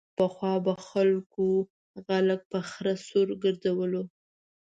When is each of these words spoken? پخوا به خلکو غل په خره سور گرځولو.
پخوا 0.17 0.53
به 0.65 0.73
خلکو 0.89 1.45
غل 2.07 2.27
په 2.49 2.59
خره 2.69 2.95
سور 3.07 3.27
گرځولو. 3.43 4.03